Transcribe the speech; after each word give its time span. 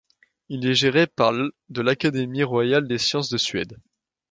Il 0.49 0.65
est 0.65 0.73
géré 0.73 1.05
par 1.05 1.31
l' 1.31 1.51
de 1.69 1.83
l'Académie 1.83 2.41
royale 2.41 2.87
des 2.87 2.97
sciences 2.97 3.29
de 3.29 3.37
Suède. 3.37 3.77